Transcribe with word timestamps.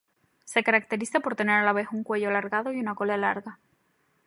Se 0.45 0.63
caracteriza 0.63 1.19
por 1.19 1.35
tener 1.35 1.57
a 1.57 1.63
la 1.63 1.73
vez 1.73 1.89
un 1.91 2.01
cuello 2.03 2.29
alargado 2.29 2.73
y 2.73 2.79
una 2.79 2.95
cola 2.95 3.17
larga. 3.17 3.59